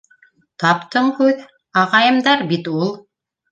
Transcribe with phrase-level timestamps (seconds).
[0.63, 1.45] —Таптың һүҙ,
[1.83, 2.93] ағайымдар бит ул.